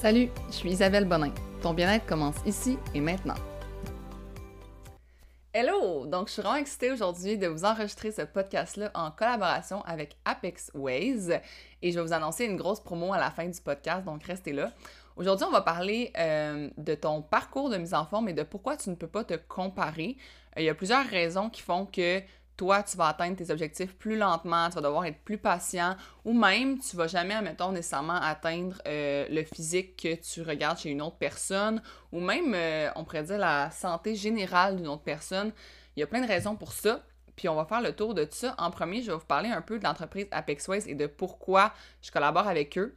[0.00, 1.32] Salut, je suis Isabelle Bonin.
[1.60, 3.34] Ton bien-être commence ici et maintenant.
[5.52, 6.06] Hello!
[6.06, 10.70] Donc, je suis vraiment excitée aujourd'hui de vous enregistrer ce podcast-là en collaboration avec Apex
[10.72, 11.40] Ways
[11.82, 14.52] et je vais vous annoncer une grosse promo à la fin du podcast, donc restez
[14.52, 14.70] là.
[15.16, 18.76] Aujourd'hui, on va parler euh, de ton parcours de mise en forme et de pourquoi
[18.76, 20.16] tu ne peux pas te comparer.
[20.56, 22.22] Euh, il y a plusieurs raisons qui font que
[22.58, 26.34] toi, tu vas atteindre tes objectifs plus lentement, tu vas devoir être plus patient, ou
[26.34, 31.00] même tu vas jamais, admettons, nécessairement atteindre euh, le physique que tu regardes chez une
[31.00, 31.80] autre personne,
[32.12, 35.52] ou même, euh, on pourrait dire, la santé générale d'une autre personne.
[35.96, 37.00] Il y a plein de raisons pour ça.
[37.36, 38.56] Puis on va faire le tour de ça.
[38.58, 41.72] En premier, je vais vous parler un peu de l'entreprise Apexways et de pourquoi
[42.02, 42.96] je collabore avec eux.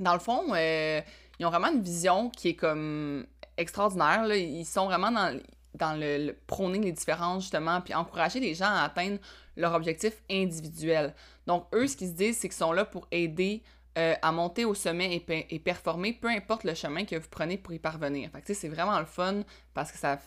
[0.00, 1.00] Dans le fond, euh,
[1.38, 3.24] ils ont vraiment une vision qui est comme
[3.56, 4.26] extraordinaire.
[4.34, 5.38] Ils sont vraiment dans
[5.74, 9.18] dans le, prôner les différences, justement, puis encourager les gens à atteindre
[9.56, 11.14] leur objectif individuel.
[11.46, 13.62] Donc, eux, ce qu'ils se disent, c'est qu'ils sont là pour aider
[13.98, 17.72] euh, à monter au sommet et, performer, peu importe le chemin que vous prenez pour
[17.72, 18.30] y parvenir.
[18.30, 19.42] Fait que, c'est vraiment le fun
[19.74, 20.18] parce que ça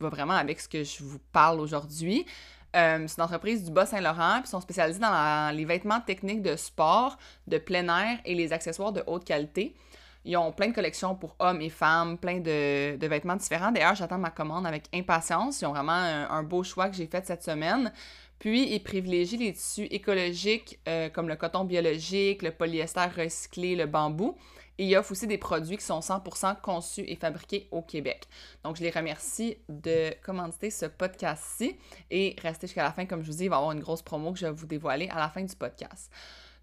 [0.00, 2.26] va vraiment avec ce que je vous parle aujourd'hui.
[2.76, 7.18] Euh, c'est une entreprise du Bas-Saint-Laurent, puis sont spécialisés dans les vêtements techniques de sport,
[7.46, 9.74] de plein air et les accessoires de haute qualité.
[10.24, 13.72] Ils ont plein de collections pour hommes et femmes, plein de, vêtements différents.
[13.72, 15.60] D'ailleurs, j'attends ma commande avec impatience.
[15.60, 17.92] Ils ont vraiment un, beau choix que j'ai fait cette semaine.
[18.38, 23.86] Puis, ils privilégient les tissus écologiques euh, comme le coton biologique, le polyester recyclé, le
[23.86, 24.36] bambou.
[24.78, 28.28] Et ils offrent aussi des produits qui sont 100% conçus et fabriqués au Québec.
[28.62, 31.76] Donc, je les remercie de commanditer ce podcast-ci.
[32.10, 34.02] Et restez jusqu'à la fin, comme je vous dis, il va y avoir une grosse
[34.02, 36.12] promo que je vais vous dévoiler à la fin du podcast.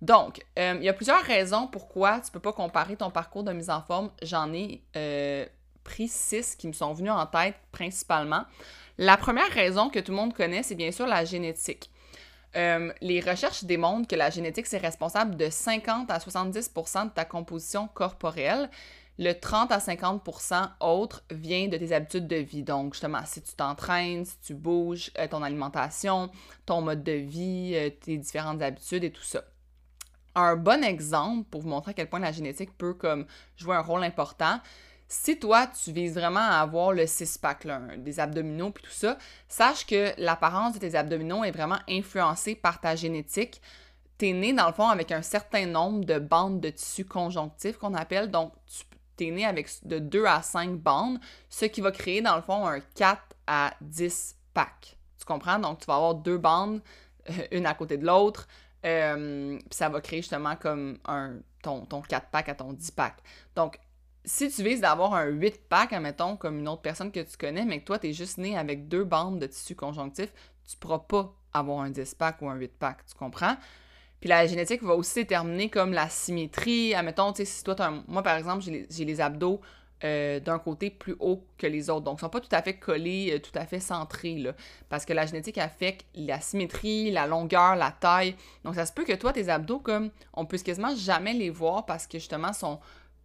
[0.02, 3.52] Donc, euh, il y a plusieurs raisons pourquoi tu peux pas comparer ton parcours de
[3.54, 4.12] mise en forme.
[4.22, 5.46] J'en ai euh,
[5.84, 8.44] pris six qui me sont venus en tête principalement.
[8.98, 11.90] La première raison que tout le monde connaît, c'est bien sûr la génétique.
[12.56, 17.26] Euh, les recherches démontrent que la génétique, c'est responsable de 50 à 70% de ta
[17.26, 18.70] composition corporelle.
[19.18, 22.64] Le 30 à 50% autre vient de tes habitudes de vie.
[22.64, 26.30] Donc, justement, si tu t'entraînes, si tu bouges, ton alimentation,
[26.66, 29.42] ton mode de vie, tes différentes habitudes et tout ça
[30.36, 32.96] un bon exemple pour vous montrer à quel point la génétique peut
[33.58, 34.60] jouer un rôle important.
[35.08, 39.86] Si toi, tu vises vraiment à avoir le six-pack, des abdominaux puis tout ça, sache
[39.86, 43.62] que l'apparence de tes abdominaux est vraiment influencée par ta génétique.
[44.18, 47.78] Tu es né, dans le fond, avec un certain nombre de bandes de tissu conjonctif
[47.78, 48.32] qu'on appelle.
[48.32, 48.54] Donc,
[49.16, 51.20] tu es né avec de 2 à 5 bandes,
[51.50, 54.98] ce qui va créer, dans le fond, un 4 à 10 pack.
[55.20, 55.60] Tu comprends?
[55.60, 56.82] Donc, tu vas avoir deux bandes,
[57.30, 58.48] euh, une à côté de l'autre,
[58.86, 63.16] euh, ça va créer justement comme un, ton, ton 4-pack à ton 10-pack.
[63.56, 63.80] Donc,
[64.24, 67.80] si tu vises d'avoir un 8-pack, admettons, comme une autre personne que tu connais, mais
[67.80, 70.32] que toi, tu es juste né avec deux bandes de tissu conjonctif,
[70.68, 73.56] tu pourras pas avoir un 10-pack ou un 8-pack, tu comprends?
[74.20, 76.96] Puis la génétique va aussi déterminer comme la symétrie.
[76.96, 77.76] Admettons, tu sais, si toi,
[78.08, 79.62] moi, par exemple, j'ai les abdos
[80.04, 82.02] euh, d'un côté plus haut que les autres.
[82.02, 84.44] Donc, ils ne sont pas tout à fait collés, euh, tout à fait centrés,
[84.90, 88.36] parce que la génétique affecte la symétrie, la longueur, la taille.
[88.66, 91.86] Donc, ça se peut que toi, tes abdos, comme, on peut quasiment jamais les voir
[91.86, 92.82] parce que, justement, sont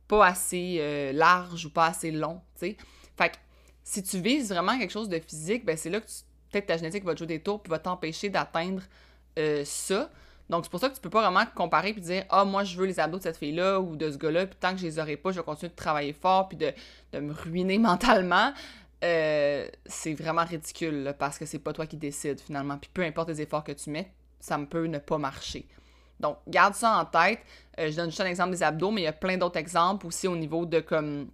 [0.06, 2.41] pas assez euh, larges ou pas assez longs.
[2.56, 3.37] Fait que,
[3.82, 6.06] si tu vises vraiment quelque chose de physique, ben c'est là que
[6.52, 8.82] peut-être ta génétique va te jouer des tours puis va t'empêcher d'atteindre
[9.64, 10.10] ça.
[10.50, 12.77] Donc, c'est pour ça que tu peux pas vraiment comparer puis dire Ah, moi, je
[12.77, 14.99] veux les abdos de cette fille-là ou de ce gars-là, puis tant que je les
[14.99, 16.72] aurai pas, je vais continuer de travailler fort puis de,
[17.19, 18.53] me ruiner mentalement.
[19.03, 22.77] Euh, c'est vraiment ridicule parce que c'est pas toi qui décides finalement.
[22.78, 25.66] Puis peu importe les efforts que tu mets, ça me peut ne pas marcher.
[26.19, 27.38] Donc, garde ça en tête.
[27.78, 30.06] Euh, je donne juste un exemple des abdos, mais il y a plein d'autres exemples
[30.06, 31.31] aussi au niveau de comme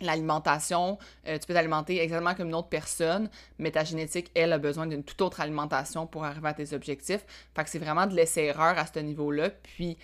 [0.00, 3.28] l'alimentation, euh, tu peux t'alimenter exactement comme une autre personne,
[3.58, 7.24] mais ta génétique, elle, a besoin d'une toute autre alimentation pour arriver à tes objectifs.
[7.54, 9.50] Fait que c'est vraiment de laisser erreur à ce niveau-là.
[9.50, 9.96] Puis,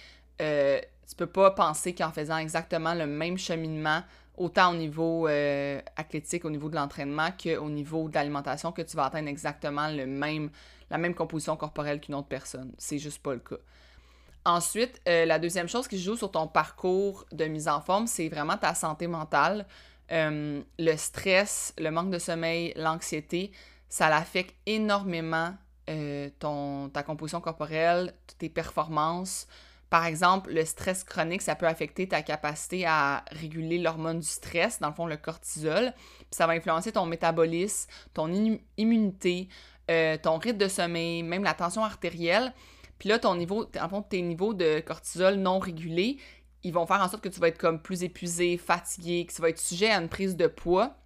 [0.42, 4.02] euh, tu peux pas penser qu'en faisant exactement le même cheminement,
[4.36, 8.96] autant au niveau euh, athlétique, au niveau de l'entraînement, qu'au niveau de l'alimentation, que tu
[8.96, 12.72] vas atteindre exactement la même composition corporelle qu'une autre personne.
[12.78, 13.56] C'est juste pas le cas.
[14.46, 18.28] Ensuite, euh, la deuxième chose qui joue sur ton parcours de mise en forme, c'est
[18.28, 19.66] vraiment ta santé mentale.
[20.12, 23.52] Euh, le stress, le manque de sommeil, l'anxiété,
[23.88, 25.54] ça l'affecte énormément
[25.88, 29.46] euh, ton, ta composition corporelle, tes performances.
[29.88, 34.78] Par exemple, le stress chronique, ça peut affecter ta capacité à réguler l'hormone du stress,
[34.78, 35.94] dans le fond le cortisol.
[36.30, 38.30] Ça va influencer ton métabolisme, ton
[38.76, 39.48] immunité,
[39.86, 42.52] ton rythme de sommeil, même la tension artérielle.
[43.04, 46.16] Puis là, ton niveau, en fond, tes niveaux de cortisol non régulés,
[46.62, 49.42] ils vont faire en sorte que tu vas être comme plus épuisé, fatigué, que tu
[49.42, 50.96] vas être sujet à une prise de poids.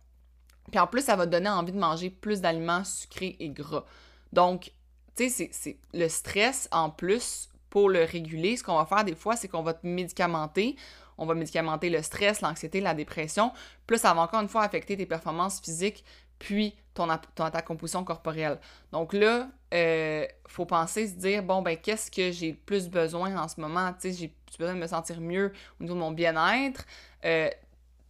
[0.71, 3.85] Puis en plus, ça va te donner envie de manger plus d'aliments sucrés et gras.
[4.33, 4.71] Donc,
[5.17, 8.57] tu sais, c'est le stress en plus pour le réguler.
[8.57, 10.77] Ce qu'on va faire des fois, c'est qu'on va te médicamenter
[11.21, 13.51] on va médicamenter le stress, l'anxiété, la dépression.
[13.89, 16.05] Plus ça va encore une fois affecter tes performances physiques,
[16.39, 18.61] puis ton, ta composition corporelle.
[18.93, 23.37] Donc là, euh, faut penser, se dire, bon, ben, qu'est-ce que j'ai le plus besoin
[23.37, 23.93] en ce moment?
[23.93, 26.85] Tu sais, j'ai besoin de me sentir mieux au niveau de mon bien-être.
[27.25, 27.49] Euh,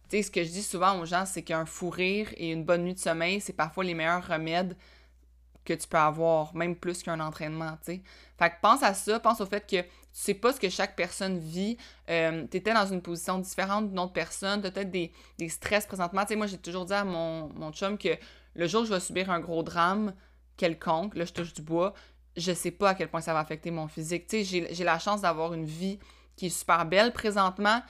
[0.09, 2.63] tu sais, ce que je dis souvent aux gens, c'est qu'un fou rire et une
[2.63, 4.75] bonne nuit de sommeil, c'est parfois les meilleurs remèdes
[5.65, 8.01] que tu peux avoir, même plus qu'un entraînement, tu sais.
[8.39, 10.95] Fait que pense à ça, pense au fait que tu sais pas ce que chaque
[10.95, 11.77] personne vit,
[12.09, 15.11] euh, tu étais dans une position différente d'une autre personne, tu as peut-être des,
[15.49, 16.21] stress présentement.
[16.21, 18.17] Tu sais, moi, j'ai toujours dit à mon, mon chum que
[18.55, 20.13] le jour où je vais subir un gros drame
[20.59, 21.93] quelconque, là, je touche du bois,
[22.37, 24.27] je sais pas à quel point ça va affecter mon physique.
[24.27, 25.99] Tu sais, j'ai la chance d'avoir une vie
[26.35, 27.81] qui est super belle présentement.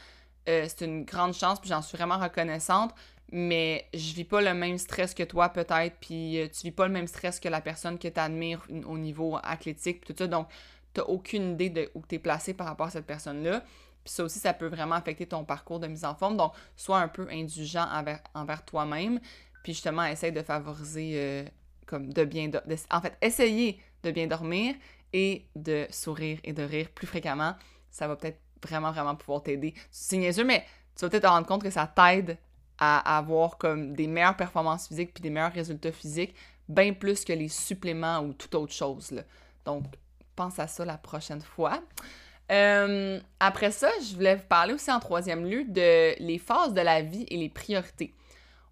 [0.47, 2.93] Euh, c'est une grande chance, puis j'en suis vraiment reconnaissante
[3.31, 6.87] mais je vis pas le même stress que toi peut-être, puis euh, tu vis pas
[6.87, 10.27] le même stress que la personne que tu admires au niveau athlétique, puis tout ça.
[10.27, 10.47] Donc,
[10.93, 13.61] tu aucune idée de où tu es placé par rapport à cette personne-là.
[14.03, 16.37] Puis ça aussi, ça peut vraiment affecter ton parcours de mise en forme.
[16.37, 19.19] Donc, sois un peu indulgent envers, envers toi-même,
[19.63, 21.43] puis justement, essaye de favoriser, euh,
[21.89, 22.51] comme de bien...
[22.91, 24.75] en fait, essayer de bien dormir
[25.11, 27.55] et de sourire et de rire plus fréquemment.
[27.89, 29.73] Ça va peut-être vraiment, vraiment pouvoir t'aider.
[29.89, 30.63] C'est niaiseux, mais
[30.95, 32.37] tu vas peut-être te rendre compte que ça t'aide
[32.77, 36.35] à avoir comme des meilleures performances physiques puis des meilleurs résultats physiques,
[36.67, 39.23] bien plus que les suppléments ou toute autre chose.
[39.65, 39.85] Donc,
[40.35, 41.81] pense à ça la prochaine fois.
[42.51, 46.81] Euh, après ça, je voulais vous parler aussi en troisième lieu de les phases de
[46.81, 48.13] la vie et les priorités.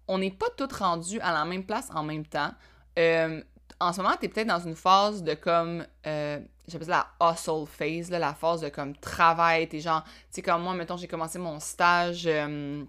[0.08, 2.52] On n'est pas toutes rendues à la même place en même temps.
[2.98, 3.40] Euh,
[3.80, 7.30] en ce moment, tu es peut-être dans une phase de comme, euh, j'appelle ça la
[7.32, 9.68] hustle phase, la phase de comme travail.
[9.68, 12.84] T'es genre, tu sais, comme moi, mettons, j'ai commencé mon stage euh,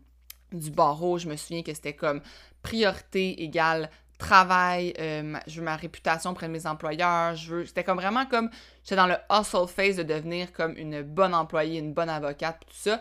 [0.51, 2.21] du barreau, je me souviens que c'était comme
[2.63, 7.65] priorité égale travail, je veux ma réputation auprès de mes employeurs, je veux...
[7.65, 8.49] C'était comme vraiment comme...
[8.83, 12.73] J'étais dans le hustle phase de devenir comme une bonne employée, une bonne avocate, tout
[12.73, 12.99] ça.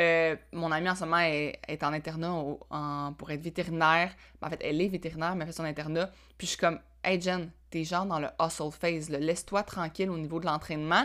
[0.00, 2.32] Euh, mon amie en ce moment est, en internat
[3.18, 4.10] pour être vétérinaire.
[4.40, 6.10] Ben, en fait, elle est vétérinaire, mais elle fait son internat.
[6.38, 10.18] Puis je suis comme, hey Jen, t'es genre dans le hustle phase, laisse-toi tranquille au
[10.18, 11.04] niveau de l'entraînement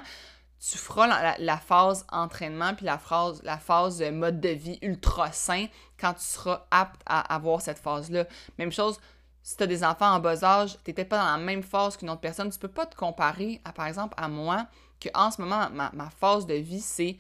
[0.60, 5.68] tu feras la, phase entraînement puis la phase, la phase mode de vie ultra sain
[6.00, 8.26] quand tu seras apte à avoir cette phase-là.
[8.58, 9.00] Même chose,
[9.44, 12.10] si tu des enfants en bas âge, tu n'étais pas dans la même phase qu'une
[12.10, 14.66] autre personne, tu peux pas te comparer, à, par exemple, à moi,
[15.00, 17.18] que en ce moment, ma, phase de vie, c'est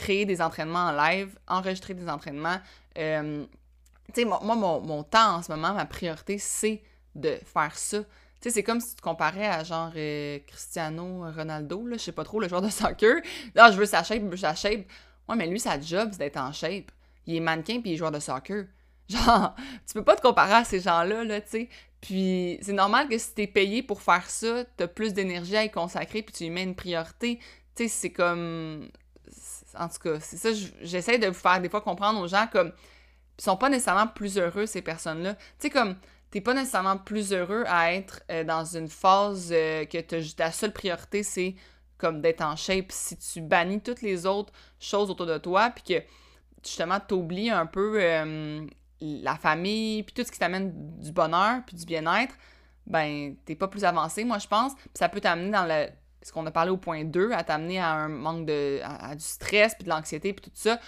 [0.00, 2.58] créer des entraînements en live, enregistrer des entraînements.
[2.96, 3.44] Euh,
[4.14, 6.82] tu sais, moi, mon, temps en ce moment, ma priorité, c'est
[7.14, 7.98] de faire ça.
[7.98, 8.06] Tu
[8.48, 12.12] sais, c'est comme si tu te comparais à genre euh, Cristiano Ronaldo, là, je sais
[12.12, 13.20] pas trop, le joueur de soccer.
[13.56, 14.86] Ah, je veux sa shape, je veux sa shape.
[15.28, 16.90] Ouais, mais lui, sa job, c'est d'être en shape.
[17.26, 18.64] Il est mannequin puis il est joueur de soccer.
[19.10, 19.54] Genre,
[19.86, 21.68] tu peux pas te comparer à ces gens-là, là, tu sais.
[22.00, 25.70] Puis c'est normal que si t'es payé pour faire ça, t'as plus d'énergie à y
[25.70, 27.38] consacrer puis tu y mets une priorité.
[27.76, 28.88] Tu sais, c'est comme...
[29.78, 30.50] En tout cas, c'est ça,
[30.80, 32.72] j'essaie de vous faire des fois comprendre aux gens comme...
[33.38, 35.34] Ils sont pas nécessairement plus heureux, ces personnes-là.
[35.34, 35.96] Tu sais, comme
[36.30, 39.98] t'es pas nécessairement plus heureux à être euh, dans une phase euh, que
[40.32, 41.54] ta seule priorité, c'est
[41.96, 42.92] comme d'être en shape.
[42.92, 46.04] Si tu bannis toutes les autres choses autour de toi, puis que
[46.62, 47.98] justement t'oublies un peu
[49.00, 52.34] la famille, puis tout ce qui t'amène du bonheur, puis du bien-être,
[52.86, 54.74] ben t'es pas plus avancé, moi je pense.
[54.74, 55.86] Puis ça peut t'amener dans le
[56.22, 58.80] ce qu'on a parlé au point 2, à t'amener à un manque de.
[58.82, 60.78] à, du stress, puis de l'anxiété, puis tout ça.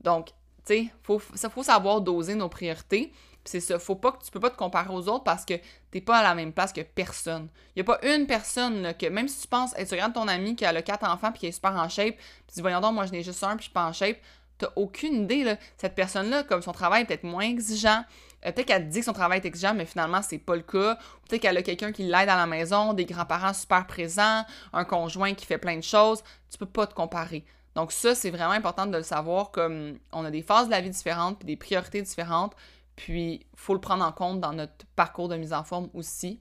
[0.00, 0.28] Donc,
[0.66, 3.12] tu sais, faut, faut savoir doser nos priorités
[3.44, 5.54] c'est ça, faut pas que tu peux pas te comparer aux autres parce que
[5.90, 7.48] t'es pas à la même place que personne.
[7.74, 10.54] Il y a pas une personne que même si tu penses, tu regardes ton ami
[10.54, 12.80] qui a le quatre enfants puis qui est super en shape, puis tu dis voyons
[12.80, 14.18] donc moi je n'ai juste un puis je suis pas en shape,
[14.58, 18.04] t'as aucune idée là, cette personne là comme son travail est peut-être moins exigeant,
[18.44, 20.96] euh, peut-être qu'elle dit que son travail est exigeant mais finalement c'est pas le cas,
[21.28, 25.34] peut-être qu'elle a quelqu'un qui l'aide à la maison, des grands-parents super présents, un conjoint
[25.34, 27.44] qui fait plein de choses, tu peux pas te comparer.
[27.74, 30.80] Donc ça, c'est vraiment important de le savoir comme on a des phases de la
[30.80, 32.54] vie différentes puis des priorités différentes.
[32.96, 36.40] Puis, il faut le prendre en compte dans notre parcours de mise en forme aussi.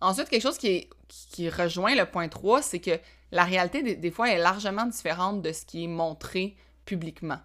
[0.00, 0.88] Ensuite, quelque chose qui
[1.50, 2.98] rejoint le point 3, c'est que
[3.30, 7.38] la réalité, des, fois, est largement différente de ce qui est montré publiquement.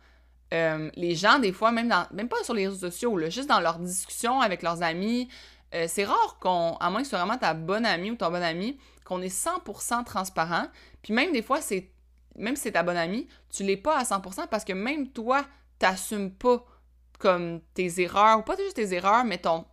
[0.54, 4.40] Euh, les gens, des fois, même, pas sur les réseaux sociaux, juste dans leurs discussions
[4.40, 5.28] avec leurs amis,
[5.76, 8.32] euh, c'est rare qu'on, à moins que ce soit vraiment ta bonne amie ou ton
[8.32, 10.68] bon ami, qu'on est 100% transparent.
[11.02, 11.92] Puis même des fois, c'est
[12.38, 15.46] même si c'est ta bonne amie, tu l'es pas à 100% parce que même toi,
[15.80, 16.64] t'assumes pas
[17.20, 19.66] comme tes erreurs, ou pas juste tes erreurs, mais ton,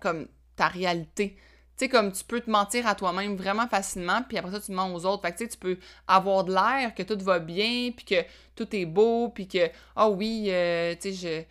[0.00, 1.36] comme ta réalité.
[1.80, 4.70] Tu sais, comme tu peux te mentir à toi-même vraiment facilement, puis après ça, tu
[4.70, 5.22] mens aux autres.
[5.22, 8.16] Fait que tu peux avoir de l'air que tout va bien, puis que
[8.54, 11.46] tout est beau, puis que, ah oh oui, euh, tu sais,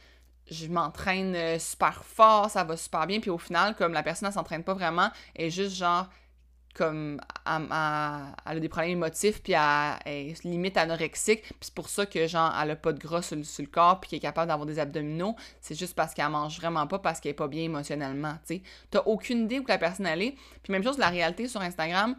[0.47, 4.03] je, je m'entraîne euh, super fort, ça va super bien, puis au final, comme la
[4.03, 6.07] personne, elle s'entraîne pas vraiment, elle est juste genre
[6.75, 12.05] comme elle, a des problèmes émotifs puis elle, est limite anorexique puis c'est pour ça
[12.05, 14.65] que genre elle a pas de gras sur, le corps puis qu'elle est capable d'avoir
[14.65, 18.33] des abdominaux c'est juste parce qu'elle mange vraiment pas parce qu'elle est pas bien émotionnellement
[18.47, 18.61] tu sais
[18.91, 22.15] t'as aucune idée où la personne elle est puis même chose la réalité sur Instagram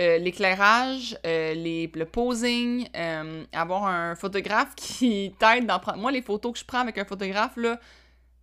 [0.00, 5.98] euh, l'éclairage, euh, le posing, euh, avoir un photographe qui t'aide d'en prendre.
[5.98, 7.80] Moi, les photos que je prends avec un photographe, là,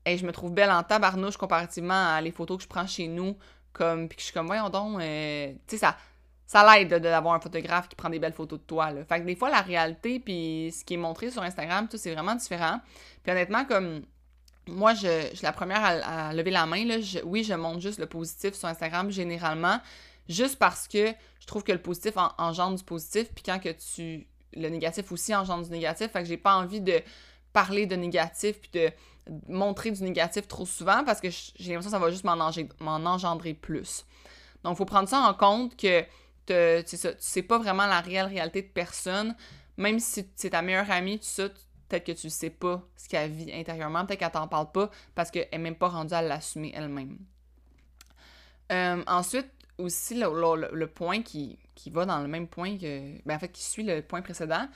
[0.05, 3.07] et je me trouve belle en tabarnouche comparativement à les photos que je prends chez
[3.07, 3.37] nous
[3.75, 5.97] comme, puis que je suis comme, voyons donc, euh, tu sais, ça,
[6.47, 8.91] ça l'aide d'avoir un photographe qui prend des belles photos de toi.
[8.91, 9.03] Là.
[9.05, 12.13] Fait que des fois, la réalité, puis ce qui est montré sur Instagram, tout, c'est
[12.13, 12.79] vraiment différent.
[13.23, 14.03] Puis honnêtement, comme
[14.67, 16.85] moi, je, suis la première à, lever la main.
[17.23, 19.79] Oui, je montre juste le positif sur Instagram généralement,
[20.29, 24.27] juste parce que je trouve que le positif engendre du positif, puis quand que tu.
[24.57, 26.11] Le négatif aussi engendre du négatif.
[26.11, 27.01] Fait que j'ai pas envie de
[27.51, 28.89] parler de négatif, puis de
[29.47, 33.53] montrer du négatif trop souvent parce que j'ai l'impression que ça va juste m'en engendrer
[33.53, 34.05] plus.
[34.63, 36.01] Donc, il faut prendre ça en compte que
[36.81, 39.35] tu sais pas vraiment la réelle réalité de personne.
[39.77, 41.49] Même si c'est ta meilleure amie, tu sais,
[41.89, 45.31] peut-être que tu sais pas ce qu'elle vit intérieurement, peut-être qu'elle t'en parle pas parce
[45.31, 47.17] qu'elle n'est même pas rendue à l'assumer elle-même.
[48.71, 53.21] Euh, ensuite, aussi, le, point qui, qui, va dans le même point que.
[53.25, 54.67] Ben, en fait, qui suit le point précédent,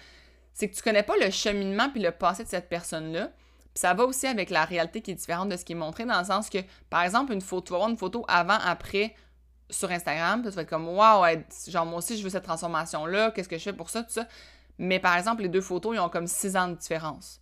[0.53, 3.31] c'est que tu connais pas le cheminement puis le passé de cette personne-là
[3.79, 6.19] ça va aussi avec la réalité qui est différente de ce qui est montré, dans
[6.19, 6.57] le sens que,
[6.89, 9.15] par exemple, une photo, tu vas voir une photo avant-après
[9.69, 11.25] sur Instagram, tu vas être comme, waouh,
[11.69, 14.27] genre, moi aussi, je veux cette transformation-là, qu'est-ce que je fais pour ça, tout ça.
[14.79, 17.39] Mais par exemple, les deux photos, ils ont comme six ans de différence.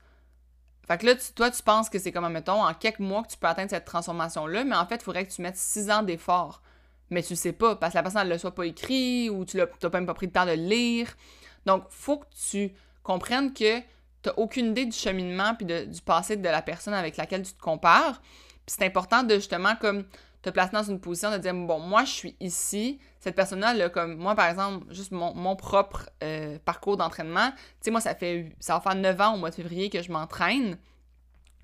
[0.88, 3.38] Fait que là, toi, tu penses que c'est comme, mettons, en quelques mois que tu
[3.38, 6.62] peux atteindre cette transformation-là, mais en fait, il faudrait que tu mettes six ans d'effort.
[7.10, 9.58] Mais tu sais pas, parce que la personne, ne le soit pas écrit, ou tu
[9.58, 11.17] n'as même pas pris le temps de le lire.
[11.65, 13.82] Donc, faut que tu comprennes que
[14.27, 17.62] t'as aucune idée du cheminement puis du passé de la personne avec laquelle tu te
[17.62, 18.22] compares.
[18.65, 20.03] Puis c'est important de justement comme
[20.41, 23.00] te placer dans une position de dire bon moi je suis ici.
[23.22, 27.51] Cette personne là comme moi par exemple juste mon, propre euh, parcours d'entraînement.
[27.51, 30.01] Tu sais moi ça fait ça va faire 9 ans au mois de février que
[30.01, 30.77] je m'entraîne.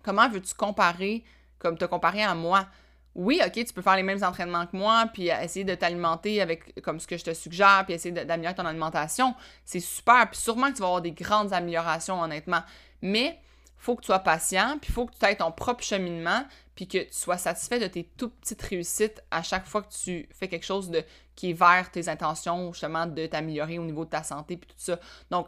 [0.01, 1.25] Comment veux-tu comparer
[1.59, 2.67] comme te comparer à moi?
[3.15, 6.81] Oui, OK, tu peux faire les mêmes entraînements que moi, puis essayer de t'alimenter avec
[6.81, 9.35] comme ce que je te suggère, puis essayer d'améliorer ton alimentation.
[9.65, 12.63] C'est super, puis sûrement que tu vas avoir des grandes améliorations, honnêtement.
[13.01, 13.39] Mais
[13.77, 16.43] faut que tu sois patient, puis faut que tu aies ton propre cheminement,
[16.73, 20.27] puis que tu sois satisfait de tes tout petites réussites à chaque fois que tu
[20.33, 21.03] fais quelque chose de
[21.35, 24.79] qui est vers tes intentions, justement, de t'améliorer au niveau de ta santé, puis tout
[24.79, 24.99] ça.
[25.29, 25.47] Donc,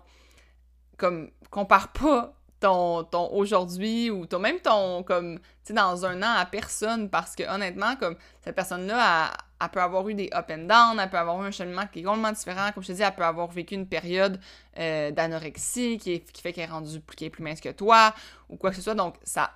[0.97, 6.35] comme, compare pas ton, aujourd'hui ou ton, même ton, comme, tu sais, dans un an
[6.37, 9.31] à personne parce que honnêtement, comme, cette personne-là,
[9.61, 11.99] elle, peut avoir eu des up and down, elle peut avoir eu un cheminement qui
[11.99, 12.71] est complètement différent.
[12.73, 14.39] Comme je te dis, elle peut avoir vécu une période
[14.77, 18.13] euh, d'anorexie qui, qui fait qu'elle est rendue plus, est plus mince que toi
[18.49, 18.95] ou quoi que ce soit.
[18.95, 19.51] Donc, ça,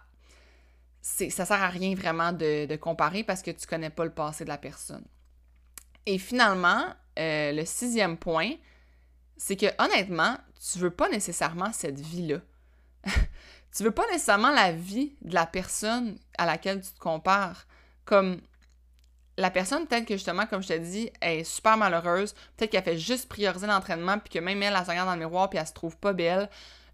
[1.02, 4.44] ça sert à rien vraiment de, de, comparer parce que tu connais pas le passé
[4.44, 5.06] de la personne.
[6.06, 6.86] Et finalement,
[7.18, 8.52] euh, le sixième point,
[9.38, 12.40] c'est que honnêtement, tu veux pas nécessairement cette vie-là.
[13.76, 17.66] tu veux pas nécessairement la vie de la personne à laquelle tu te compares.
[18.06, 18.42] Comme
[19.40, 22.98] la personne, peut-être que justement, comme je te dis, est super malheureuse, peut-être qu'elle fait
[22.98, 25.68] juste prioriser l'entraînement, puis que même elle, elle se regarde dans le miroir, puis elle
[25.68, 26.50] se trouve pas belle.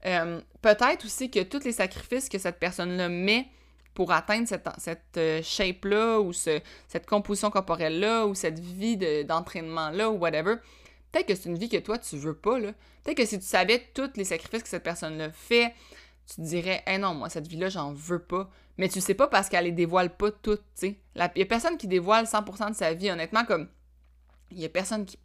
[0.05, 3.47] Euh, peut-être aussi que tous les sacrifices que cette personne-là met
[3.95, 10.17] pour atteindre cette, cette euh, shape-là, ou cette composition corporelle-là, ou cette vie d'entraînement-là, ou
[10.17, 10.55] whatever,
[11.11, 12.59] peut-être que c'est une vie que toi, tu veux pas.
[12.59, 15.73] Peut-être que si tu savais tous les sacrifices que cette personne-là fait,
[16.27, 18.49] tu te dirais, eh non, moi, cette vie-là, j'en veux pas.
[18.77, 20.99] Mais tu sais pas parce qu'elle les dévoile pas toutes, tu sais.
[21.15, 23.69] Il y a personne qui dévoile 100% de sa vie, honnêtement, comme.
[24.51, 25.17] Il y a personne qui,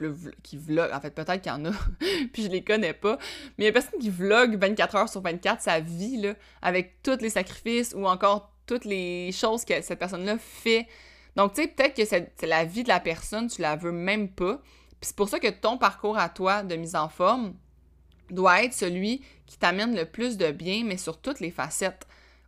[0.42, 1.72] qui vlog, en fait, peut-être qu'il y en a,
[2.32, 3.18] puis je les connais pas,
[3.58, 7.02] mais il y a personne qui vlog 24 heures sur 24 sa vie, là, avec
[7.02, 10.86] tous les sacrifices ou encore toutes les choses que cette personne-là fait.
[11.36, 14.30] Donc, tu sais, peut-être que c'est la vie de la personne, tu la veux même
[14.30, 14.60] pas.
[15.00, 17.54] Puis c'est pour ça que ton parcours à toi de mise en forme,
[18.30, 22.06] doit être celui qui t'amène le plus de bien, mais sur toutes les facettes.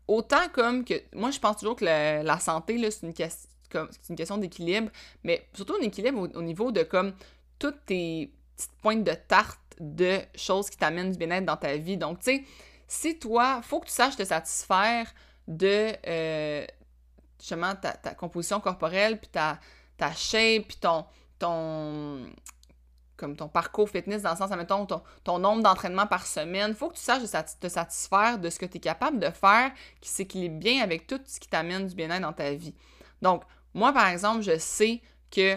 [0.09, 0.95] Autant comme que.
[1.15, 4.91] Moi, je pense toujours que la santé, c'est une, question d'équilibre,
[5.25, 7.13] mais surtout un équilibre au, niveau de comme
[7.59, 11.97] toutes tes petites pointes de tarte de choses qui t'amènent du bien-être dans ta vie.
[11.97, 12.45] Donc, tu sais,
[12.87, 15.13] si toi, faut que tu saches te satisfaire
[15.49, 16.67] de euh,
[17.39, 19.59] justement ta, ta, composition corporelle, puis ta,
[19.97, 21.05] ta shape, puis ton,
[21.39, 22.27] ton,
[23.17, 26.75] comme ton parcours fitness, dans le sens, admettons, ton, ton nombre d'entraînements par semaine.
[26.75, 27.23] Faut que tu saches
[27.61, 31.21] te satisfaire de ce que tu es capable de faire qui s'équilibre bien avec tout
[31.25, 32.75] ce qui t'amène du bien-être dans ta vie.
[33.21, 35.01] Donc, moi, par exemple, je sais
[35.31, 35.57] que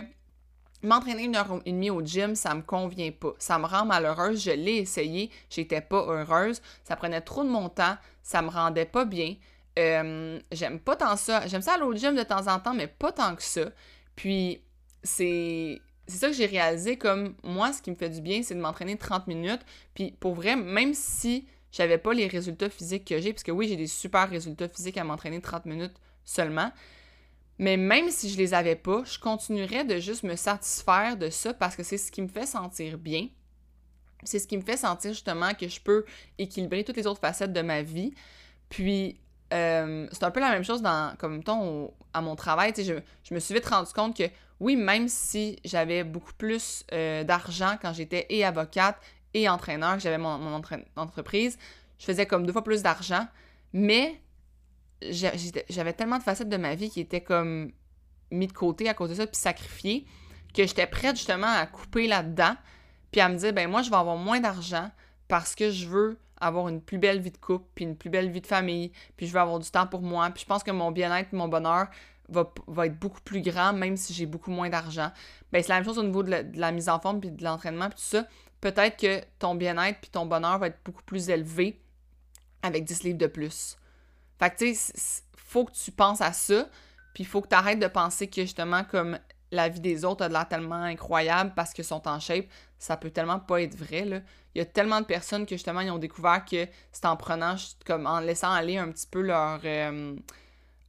[0.83, 3.33] m'entraîner une heure et demie au gym, ça me convient pas.
[3.39, 4.43] Ça me rend malheureuse.
[4.43, 5.31] Je l'ai essayé.
[5.49, 6.61] J'étais pas heureuse.
[6.83, 7.97] Ça prenait trop de mon temps.
[8.21, 9.35] Ça me rendait pas bien.
[9.75, 11.47] J'aime pas tant ça.
[11.47, 13.65] J'aime ça aller au gym de temps en temps, mais pas tant que ça.
[14.15, 14.61] Puis,
[15.03, 18.55] c'est c'est ça que j'ai réalisé comme moi, ce qui me fait du bien, c'est
[18.55, 19.61] de m'entraîner 30 minutes.
[19.93, 23.67] Puis pour vrai, même si j'avais pas les résultats physiques que j'ai, parce que oui,
[23.67, 26.71] j'ai des super résultats physiques à m'entraîner 30 minutes seulement,
[27.57, 31.53] mais même si je les avais pas, je continuerais de juste me satisfaire de ça
[31.53, 33.29] parce que c'est ce qui me fait sentir bien.
[34.23, 36.05] C'est ce qui me fait sentir justement que je peux
[36.37, 38.13] équilibrer toutes les autres facettes de ma vie.
[38.69, 39.19] Puis,
[39.53, 42.73] euh, c'est un peu la même chose dans, comme ton, à mon travail.
[42.75, 44.23] Je, je me suis vite rendu compte que
[44.59, 48.97] oui, même si j'avais beaucoup plus euh, d'argent quand j'étais et avocate
[49.33, 50.61] et entraîneur, que j'avais mon,
[50.95, 51.57] entreprise,
[51.99, 53.27] je faisais comme deux fois plus d'argent,
[53.73, 54.21] mais
[55.01, 57.71] j'avais tellement de facettes de ma vie qui étaient comme
[58.31, 60.05] mis de côté à cause de ça, puis sacrifiées,
[60.53, 62.55] que j'étais prête justement à couper là-dedans,
[63.11, 64.89] puis à me dire, ben moi, je vais avoir moins d'argent
[65.27, 68.29] parce que je veux avoir une plus belle vie de couple, puis une plus belle
[68.29, 70.71] vie de famille, puis je veux avoir du temps pour moi, puis je pense que
[70.71, 71.87] mon bien-être, mon bonheur
[72.29, 75.11] va, être beaucoup plus grand, même si j'ai beaucoup moins d'argent.
[75.51, 77.89] Ben, c'est la même chose au niveau de la, mise en forme, puis de l'entraînement,
[77.89, 78.27] puis tout ça.
[78.61, 81.81] Peut-être que ton bien-être, puis ton bonheur va être beaucoup plus élevé
[82.63, 83.77] avec 10 livres de plus.
[84.39, 86.67] Fait que, tu sais, faut que tu penses à ça,
[87.13, 89.19] puis il faut que tu arrêtes de penser que, justement, comme
[89.51, 92.45] la vie des autres a de l'air tellement incroyable parce qu'ils sont en shape,
[92.77, 94.21] ça peut tellement pas être vrai, là.
[94.53, 97.55] Il y a tellement de personnes que, justement, ils ont découvert que c'est en prenant,
[97.85, 99.59] comme en laissant aller un petit peu leur...
[99.65, 100.15] Euh,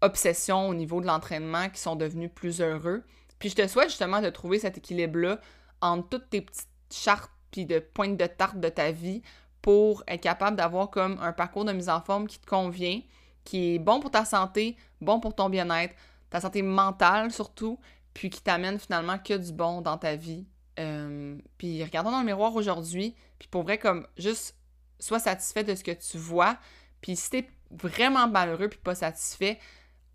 [0.00, 3.04] obsession au niveau de l'entraînement qui sont devenus plus heureux.
[3.38, 5.40] Puis je te souhaite justement de trouver cet équilibre-là
[5.80, 9.22] entre toutes tes petites chartes puis de pointes de tarte de ta vie
[9.62, 13.00] pour être capable d'avoir comme un parcours de mise en forme qui te convient,
[13.44, 15.94] qui est bon pour ta santé, bon pour ton bien-être,
[16.30, 17.78] ta santé mentale surtout,
[18.14, 20.46] puis qui t'amène finalement que du bon dans ta vie.
[20.78, 24.56] Euh, puis regardons dans le miroir aujourd'hui, puis pour vrai, comme juste
[24.98, 26.58] sois satisfait de ce que tu vois,
[27.00, 29.58] puis si t'es vraiment malheureux puis pas satisfait,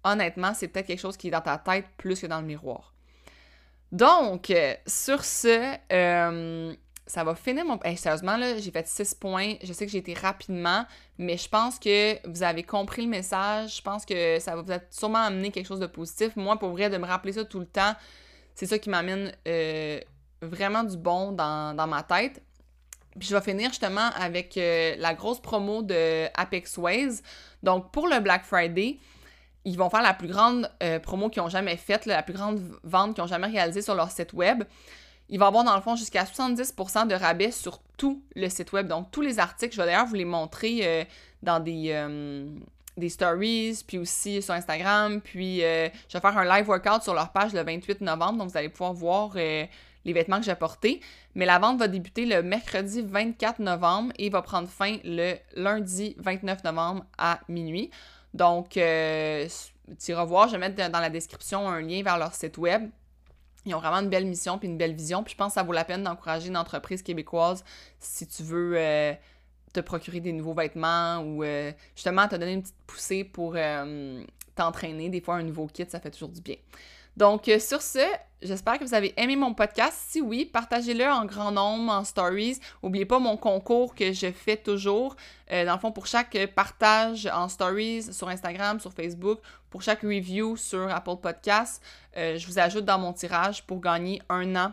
[0.04, 2.92] honnêtement, c'est peut-être quelque chose qui est dans ta tête plus que dans le miroir.
[3.92, 6.74] Donc, euh, sur ce, euh,
[7.06, 7.78] ça va finir mon...
[7.98, 9.56] sérieusement, là, j'ai fait six points.
[9.62, 10.86] Je sais que j'ai été rapidement,
[11.18, 13.78] mais je pense que vous avez compris le message.
[13.78, 16.36] Je pense que ça va vous être sûrement amener quelque chose de positif.
[16.38, 17.94] Moi, pour vrai, de me rappeler ça tout le temps,
[18.56, 20.00] c'est ça qui m'amène euh,
[20.42, 22.42] vraiment du bon dans, ma tête.
[23.20, 27.22] Puis je vais finir justement avec la grosse promo de Apex Ways.
[27.62, 29.00] Donc, pour le Black Friday,
[29.66, 32.62] ils vont faire la plus grande euh, promo qu'ils ont jamais faite, la plus grande
[32.84, 34.64] vente qu'ils ont jamais réalisée sur leur site web.
[35.30, 38.88] Ils vont avoir dans le fond jusqu'à 70% de rabais sur tout le site web.
[38.88, 41.04] Donc tous les articles, je vais d'ailleurs vous les montrer euh,
[41.42, 42.50] dans des, euh,
[42.98, 45.22] des stories, puis aussi sur Instagram.
[45.22, 48.40] Puis je vais faire un live workout sur leur page le 28 novembre.
[48.40, 49.70] Donc vous allez pouvoir voir les
[50.14, 51.00] vêtements que j'ai portés.
[51.36, 56.16] Mais la vente va débuter le mercredi 24 novembre et va prendre fin le lundi
[56.18, 57.90] 29 novembre à minuit.
[58.34, 59.48] Donc, euh,
[60.00, 62.90] tu iras voir, je vais mettre dans la description un lien vers leur site web.
[63.66, 65.24] Ils ont vraiment une belle mission puis une belle vision.
[65.24, 67.64] Puis je pense que ça vaut la peine d'encourager une entreprise québécoise
[68.00, 69.14] si tu veux euh,
[69.74, 73.56] te procurer des nouveaux vêtements ou euh, justement te donner une petite poussée pour
[74.56, 75.10] t'entraîner.
[75.10, 76.56] Des fois, un nouveau kit, ça fait toujours du bien.
[77.18, 78.00] Donc, euh, sur ce,
[78.42, 79.98] j'espère que vous avez aimé mon podcast.
[80.10, 82.60] Si oui, partagez-le en grand nombre, en stories.
[82.82, 85.16] N'oubliez pas mon concours que je fais toujours.
[85.52, 90.02] Euh, dans le fond, pour chaque partage en stories sur Instagram, sur Facebook, pour chaque
[90.02, 91.84] review sur Apple Podcasts,
[92.18, 94.72] euh, je vous ajoute dans mon tirage pour gagner un an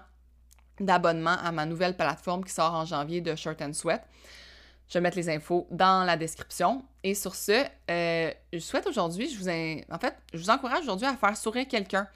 [0.81, 4.03] d'abonnement à ma nouvelle plateforme qui sort en janvier de Shirt and Sweat.
[4.89, 6.85] Je vais mettre les infos dans la description.
[7.03, 11.15] Et sur ce, je souhaite aujourd'hui, je vous en fait, je vous encourage aujourd'hui à
[11.15, 12.09] faire sourire quelqu'un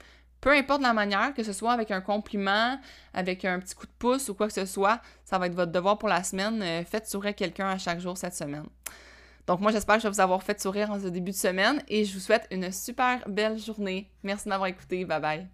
[0.43, 2.77] peu importe la manière, que ce soit avec un compliment,
[3.13, 5.71] avec un petit coup de pouce ou quoi que ce soit, ça va être votre
[5.71, 6.61] devoir pour la semaine.
[6.61, 8.65] Euh, faites sourire quelqu'un à chaque jour cette semaine.
[9.47, 11.81] Donc moi, j'espère que je vais vous avoir fait sourire en ce début de semaine
[11.87, 14.11] et je vous souhaite une super belle journée.
[14.21, 15.05] Merci d'avoir écouté.
[15.05, 15.47] Bye bye.